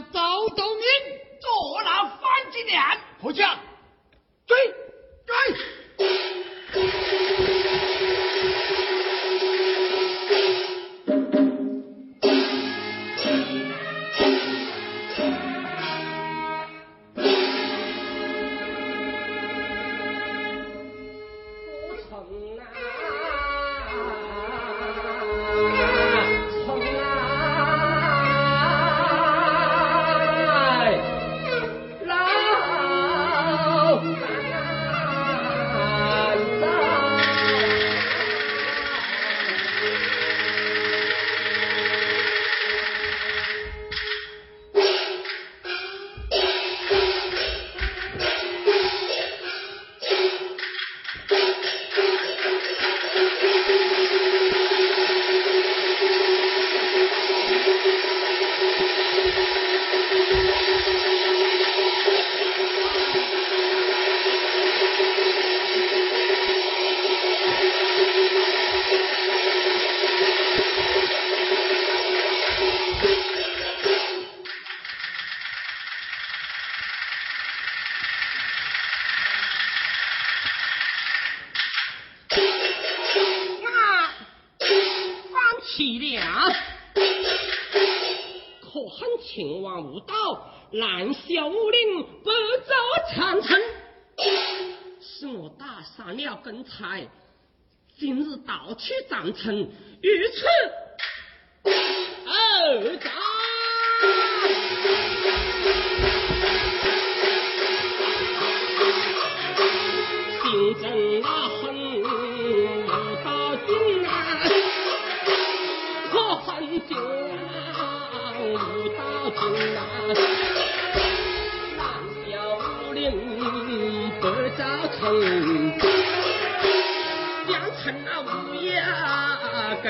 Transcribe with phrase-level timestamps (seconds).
[0.00, 0.84] 明了周东明，
[1.40, 2.80] 坐牢反几年？
[3.20, 3.58] 破将，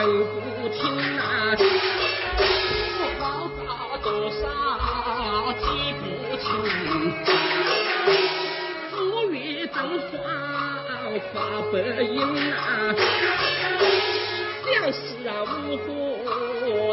[0.00, 0.80] 更不听
[1.18, 1.20] 啊，
[2.96, 3.24] 我老
[3.58, 3.60] 大
[4.02, 4.42] 多少
[5.60, 5.62] 记
[6.00, 6.02] 不
[6.40, 6.48] 清，
[8.96, 8.98] 五
[9.30, 9.36] 月
[9.66, 9.76] 正
[10.08, 10.10] 黄
[11.34, 11.36] 发
[11.70, 12.16] 白银
[12.50, 12.56] 啊，
[14.64, 14.98] 将士
[15.28, 15.86] 啊五虎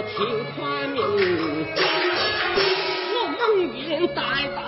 [0.09, 0.15] 听
[0.57, 0.57] 夸
[0.87, 0.95] 名，
[3.13, 3.39] 我蒙
[3.87, 4.19] 冤带
[4.53, 4.59] 到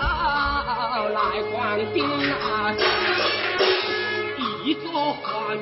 [1.10, 1.18] 来
[1.52, 1.52] 官
[1.92, 1.98] 兵
[2.30, 2.40] 啊。
[4.62, 5.60] 一座花园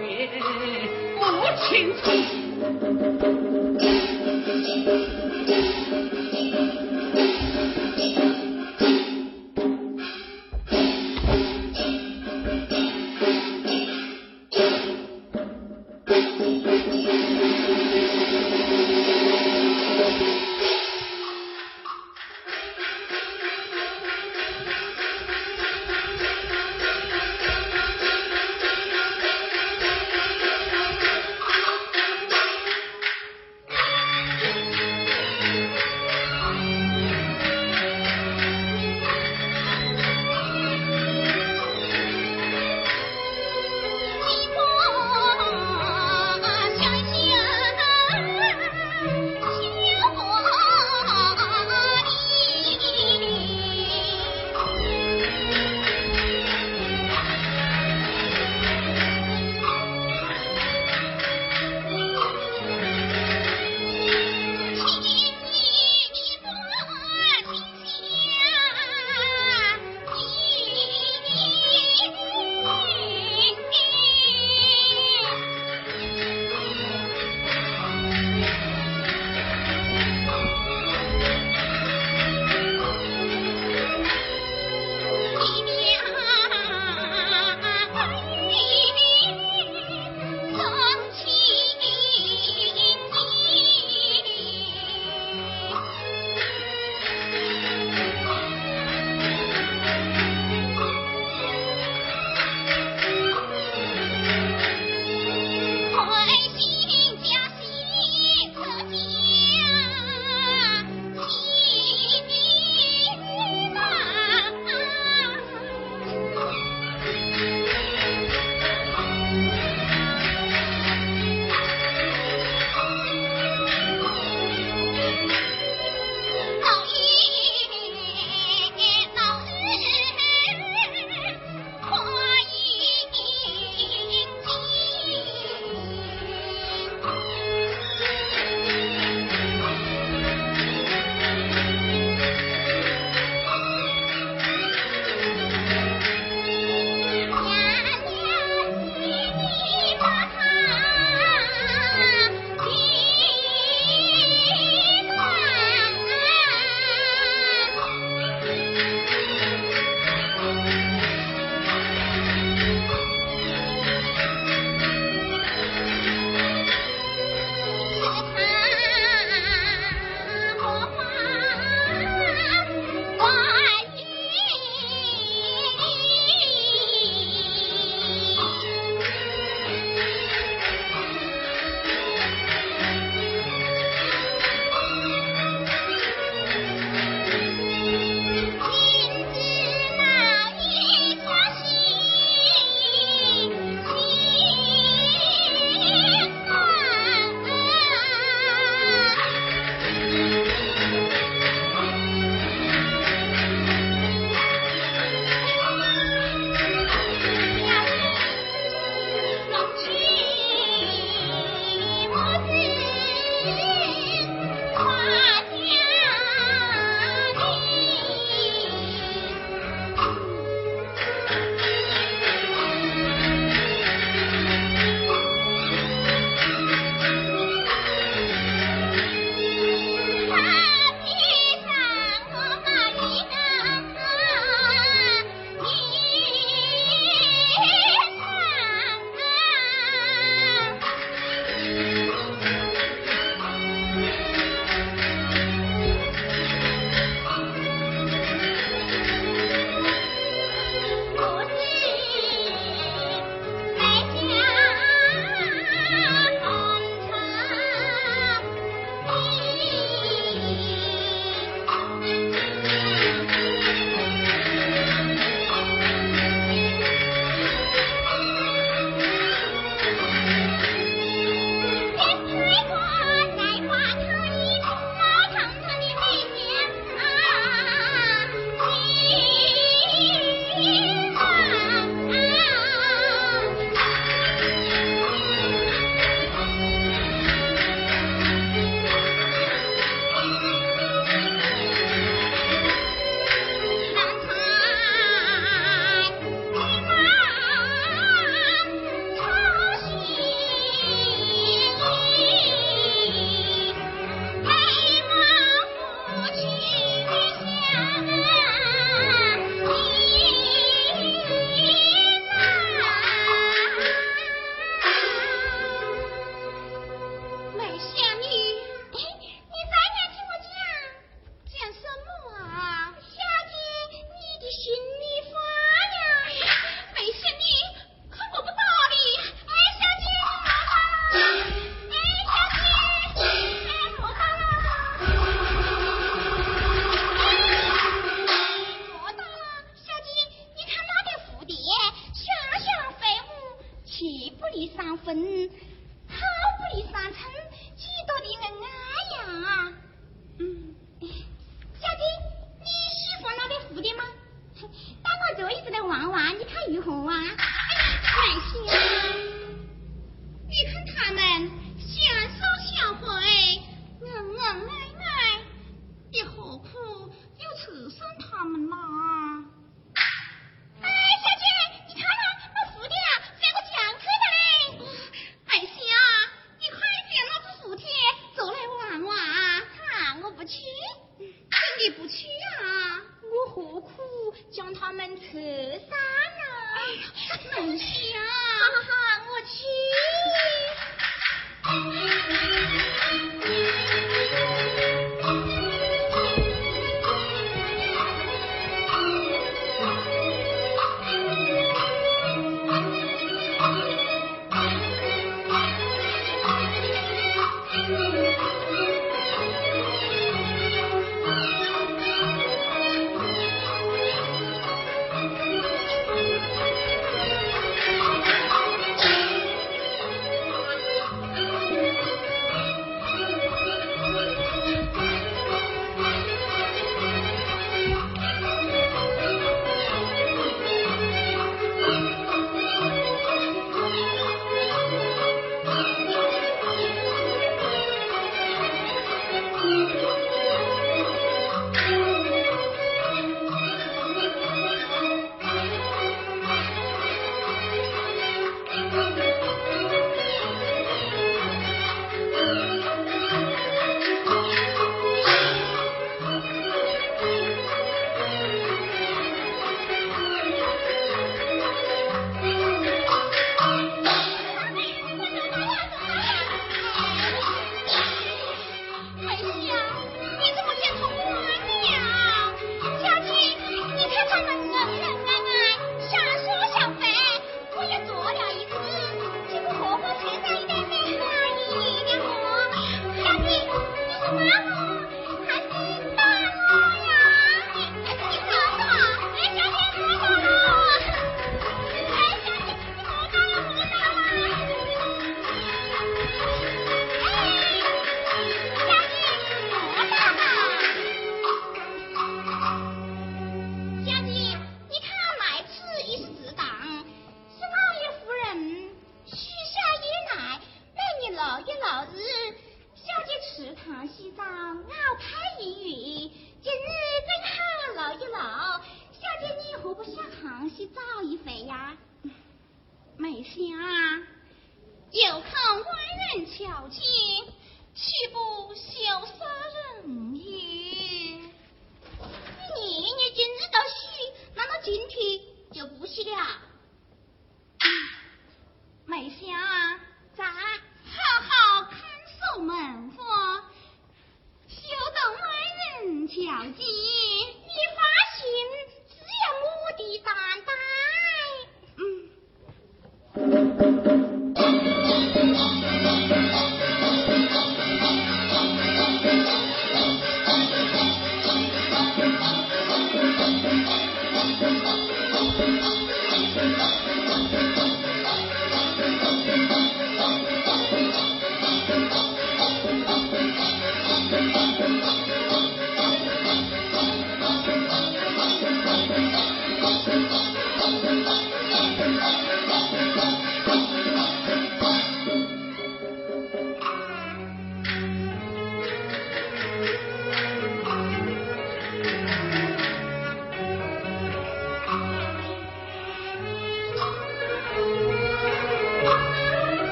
[1.18, 1.20] 不
[1.64, 1.66] 倾
[6.50, 6.77] Thank you.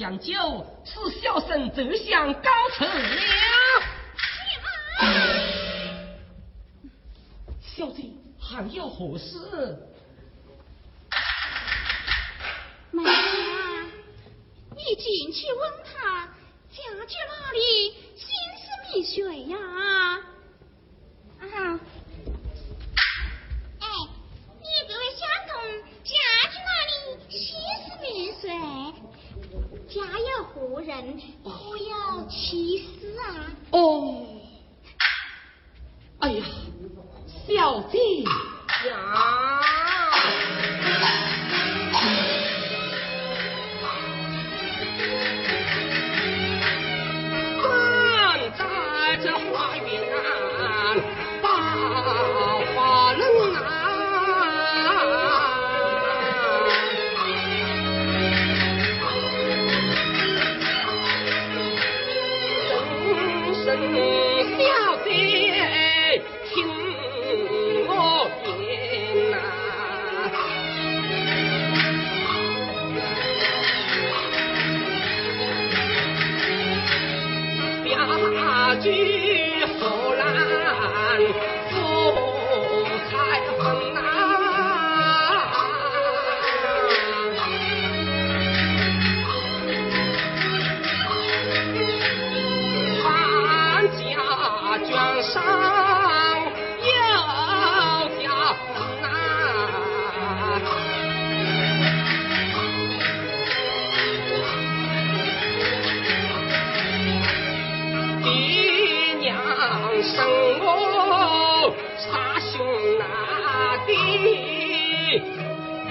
[0.00, 2.90] 讲究是小生走向高处了。
[7.60, 8.04] 小姐
[8.40, 9.76] 还有何事？
[12.92, 13.02] 妈，
[14.74, 15.70] 你进去问。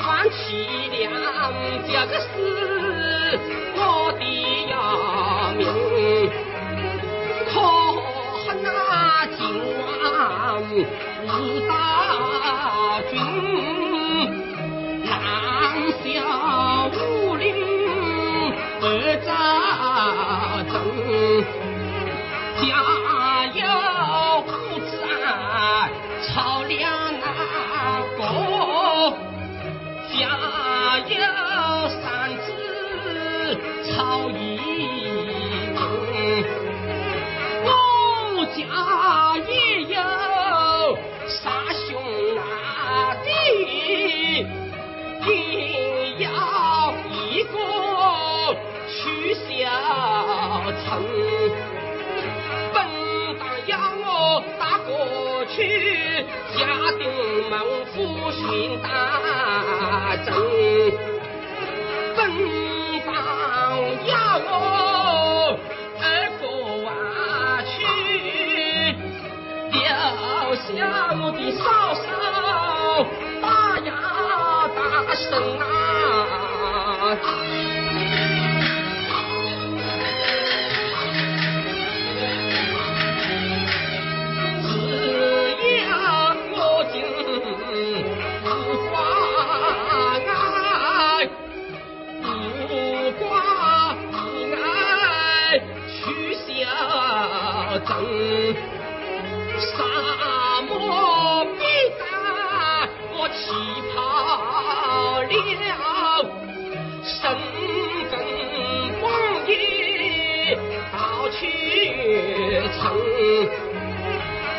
[0.01, 0.37] 叹凄
[0.91, 1.11] 凉，
[1.85, 2.25] 这个是
[3.75, 3.79] 我
[4.17, 4.21] 的
[4.69, 4.73] 呀
[5.57, 5.61] 命，
[7.45, 7.51] 可
[8.45, 8.67] 恨那
[9.35, 9.37] 金
[9.93, 10.63] 王
[11.25, 11.27] 李
[11.67, 11.71] 大
[13.11, 13.13] 君，
[15.03, 15.07] 难
[16.01, 16.78] 消。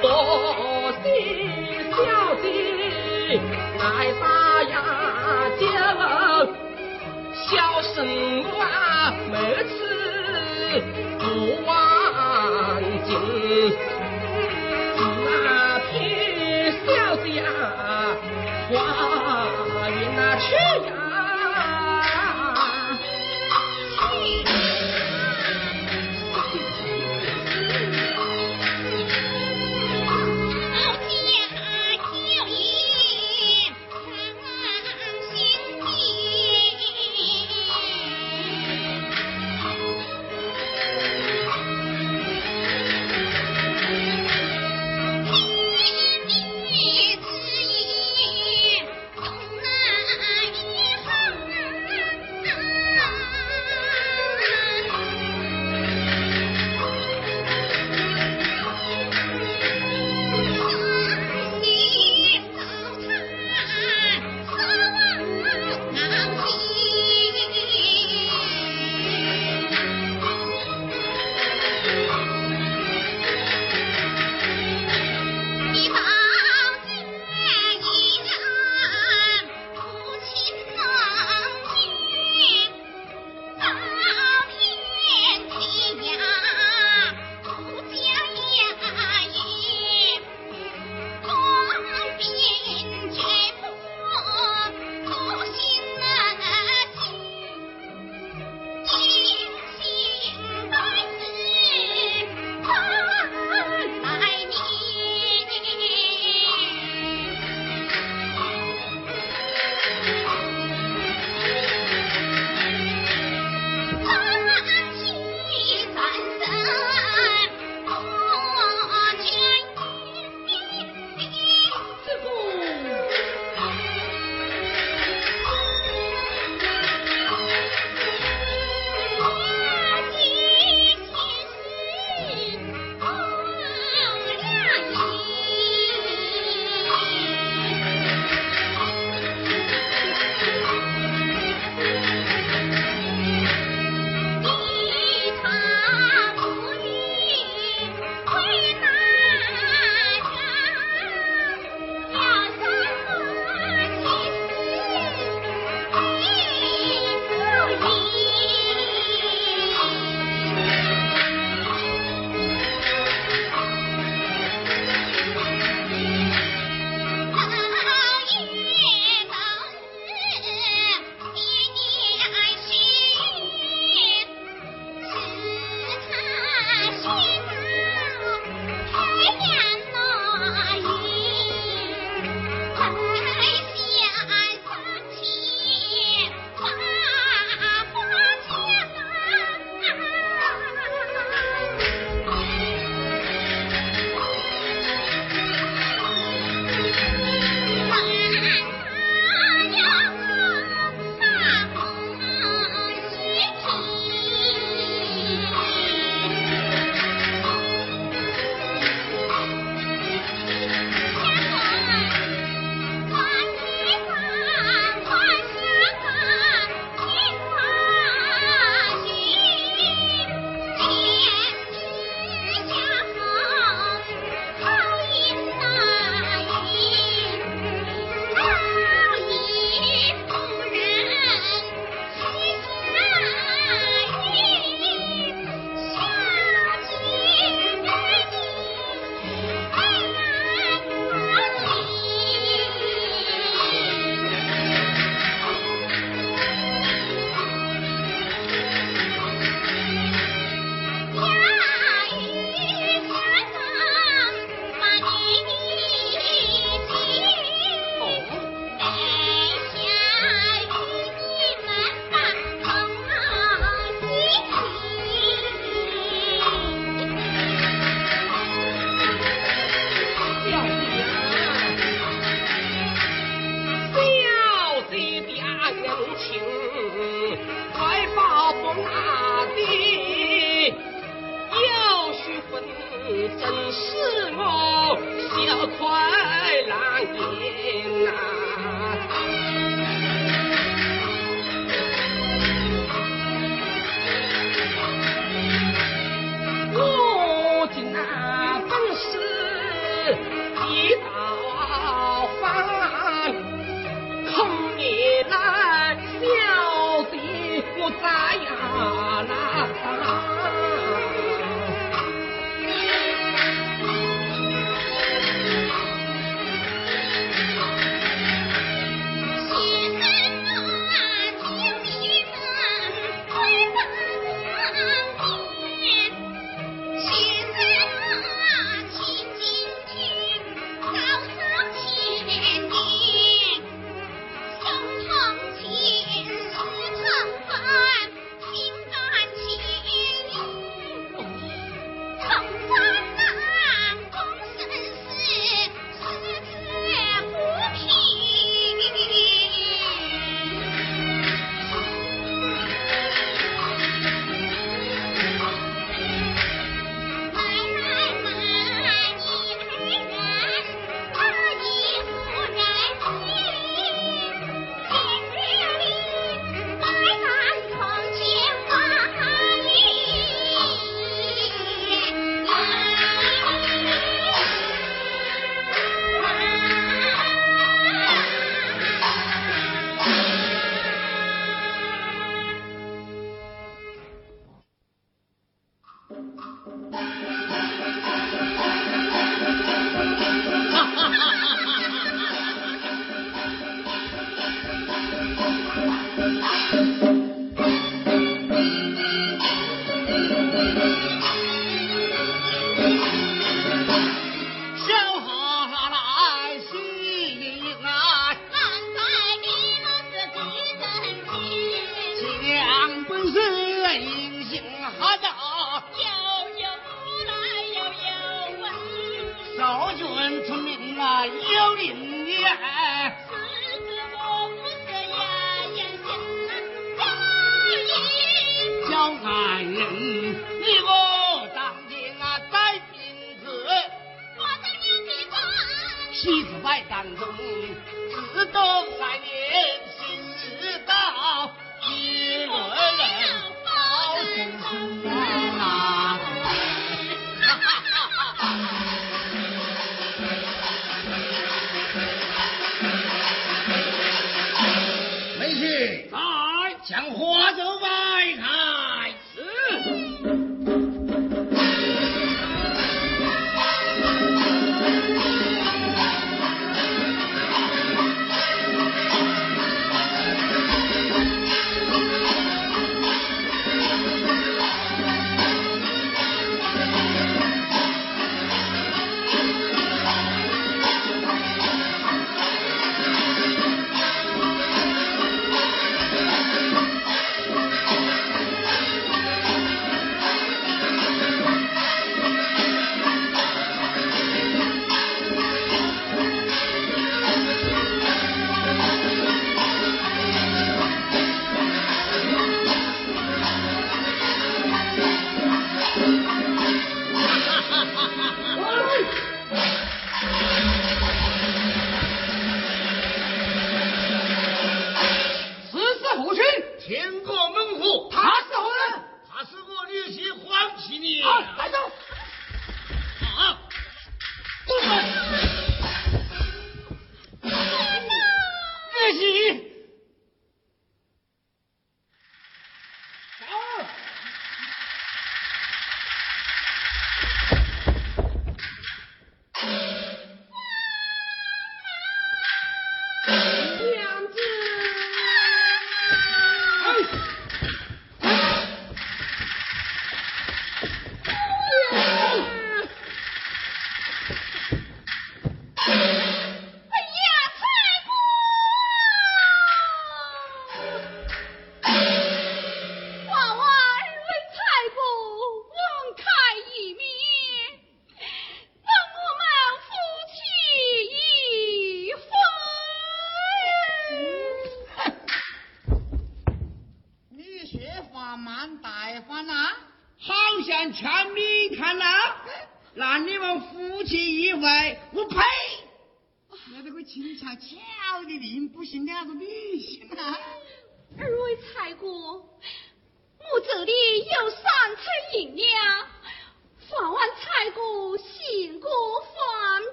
[0.00, 1.04] 多谢
[1.90, 1.96] 小
[2.40, 2.44] 姐
[3.78, 3.82] 来
[4.20, 4.22] 大
[4.64, 4.72] 呀
[5.58, 5.62] 间，
[7.34, 7.50] 小
[7.82, 7.94] 生
[8.44, 8.52] 我
[9.32, 9.83] 没。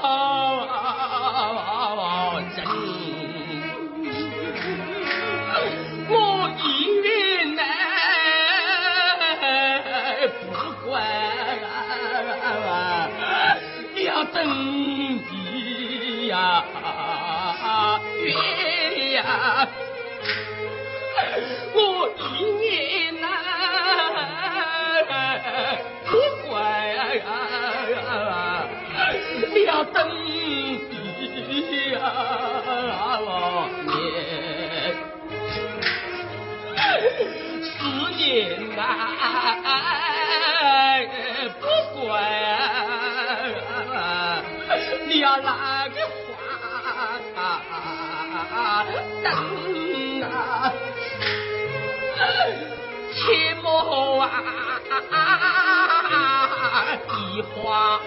[0.00, 0.06] 好
[0.66, 2.64] 啊真
[6.08, 6.12] 我
[6.62, 6.64] 一
[7.00, 7.06] 为
[7.58, 7.62] 哎
[10.28, 10.42] 不
[10.88, 10.88] 管
[13.94, 16.64] 你要等你呀
[18.22, 18.28] 月
[19.14, 19.68] 呀
[29.92, 30.78] 等你
[31.92, 31.98] 呀，
[33.24, 33.96] 老爷。
[37.62, 37.66] 思
[38.16, 38.22] 念
[38.76, 38.78] 难
[41.60, 41.62] 不
[42.00, 42.10] 怪，
[45.08, 46.36] 你要哪个话
[49.22, 49.26] 等
[50.22, 50.72] 啊？
[53.14, 53.66] 切莫
[54.20, 54.24] 啊！
[55.10, 55.87] 啊啊啊
[57.70, 58.00] 啊，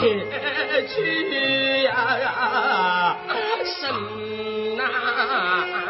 [0.00, 3.16] 别去呀，
[3.64, 5.81] 神呐。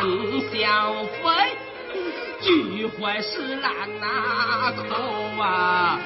[0.00, 1.22] 呀真相非，
[2.40, 4.82] 聚会是难那口
[5.42, 5.98] 啊，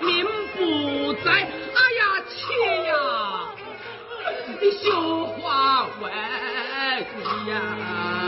[0.00, 0.24] 民
[0.56, 2.34] 不在，哎呀气
[2.86, 2.92] 呀！
[4.82, 6.10] 绣花为
[7.50, 8.21] 呀。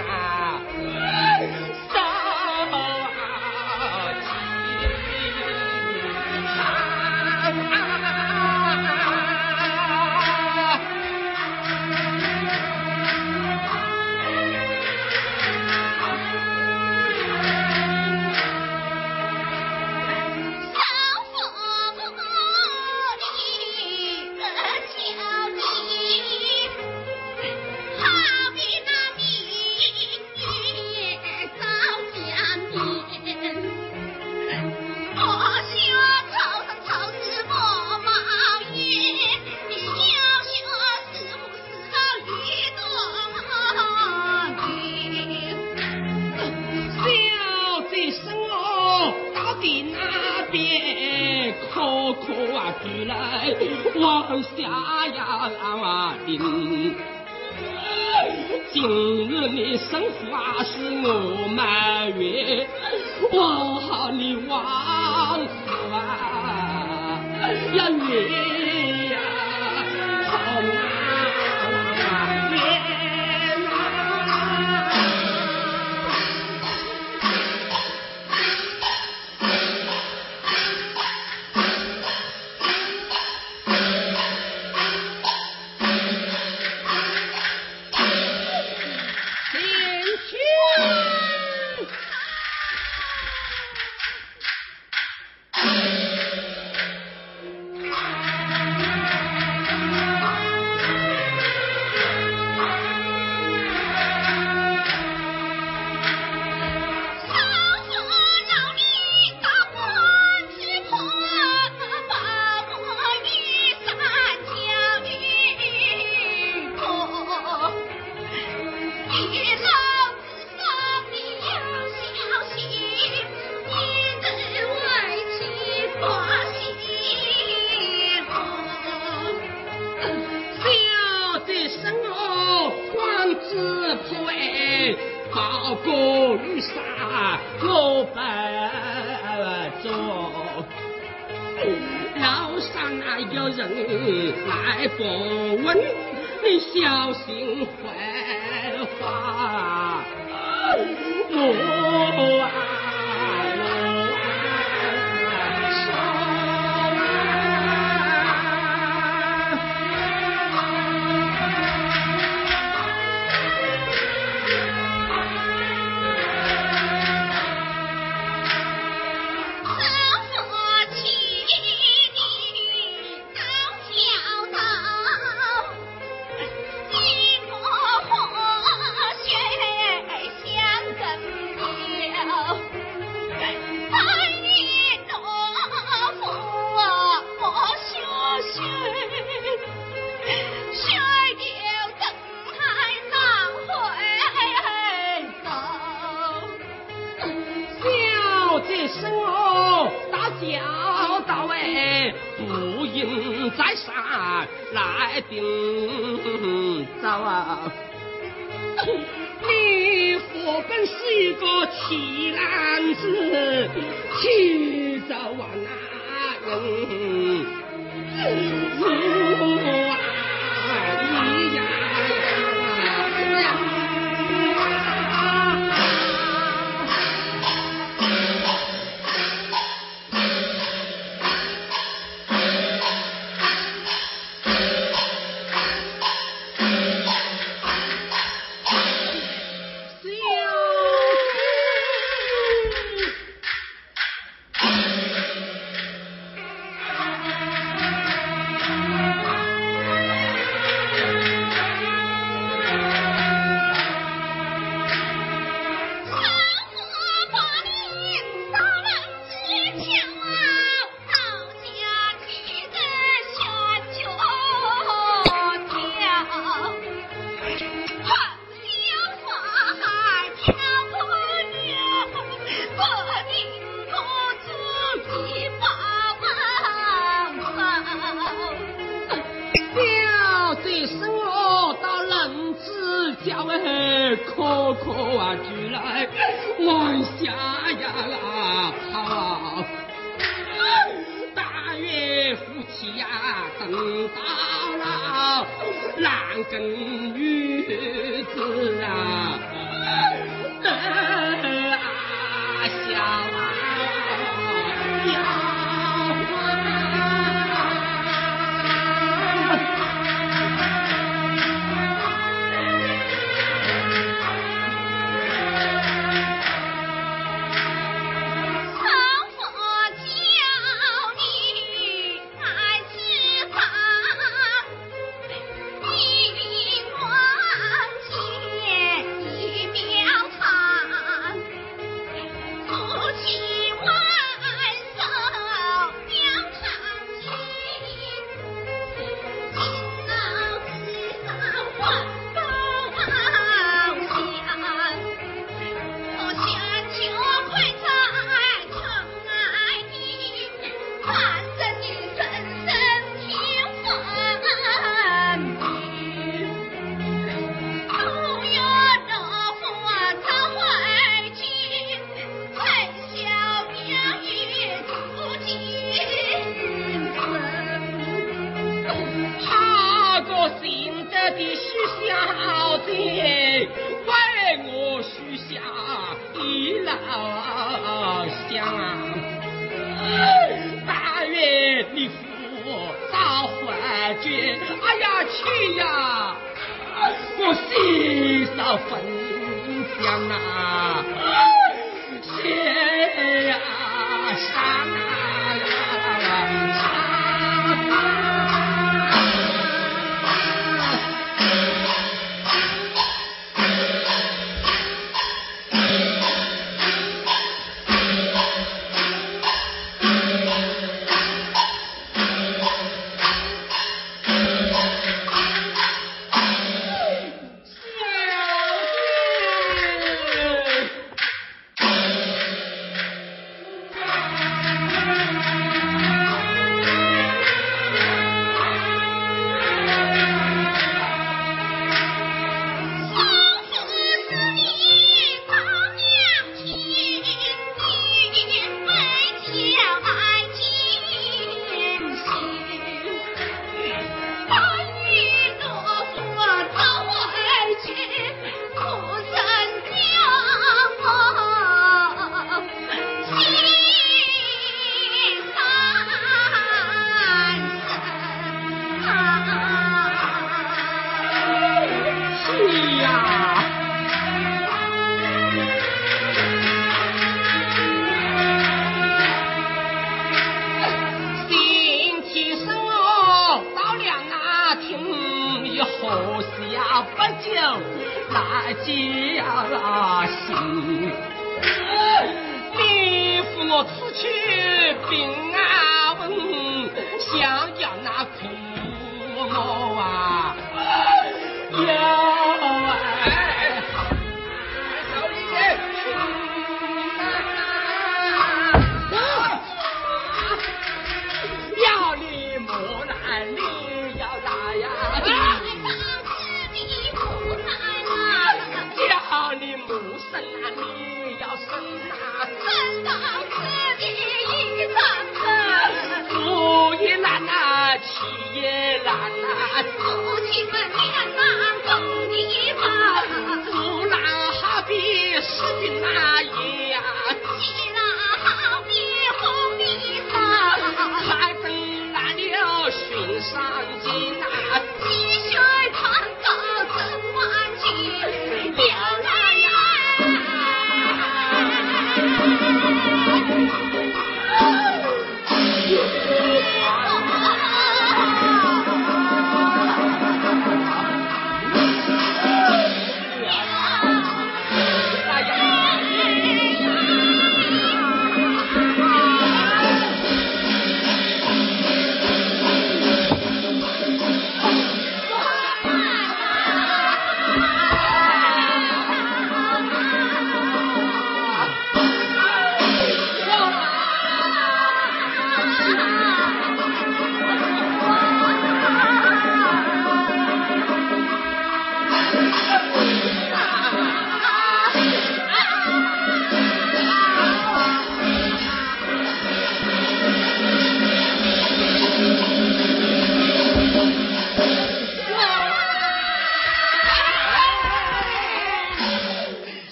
[0.00, 1.23] 啊！